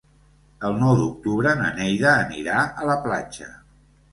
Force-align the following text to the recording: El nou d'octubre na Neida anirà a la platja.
El 0.69 0.77
nou 0.83 0.95
d'octubre 0.99 1.53
na 1.61 1.69
Neida 1.81 2.09
anirà 2.25 2.65
a 2.85 2.89
la 2.93 2.97
platja. 3.05 3.53